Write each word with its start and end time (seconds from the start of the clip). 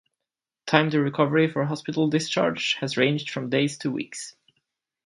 Time 0.65 0.89
to 0.89 0.99
recovery 0.99 1.47
for 1.47 1.63
hospital 1.63 2.07
discharge 2.09 2.73
has 2.79 2.97
ranged 2.97 3.29
from 3.29 3.51
days 3.51 3.77
to 3.77 3.91
weeks. 3.91 4.35